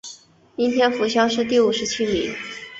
[0.55, 2.33] 应天府乡试第五十七名。